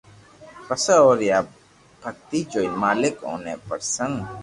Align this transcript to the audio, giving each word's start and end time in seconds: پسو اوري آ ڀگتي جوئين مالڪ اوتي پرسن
پسو 0.67 0.93
اوري 1.05 1.27
آ 1.37 1.39
ڀگتي 2.01 2.39
جوئين 2.51 2.73
مالڪ 2.81 3.15
اوتي 3.29 3.53
پرسن 3.67 4.11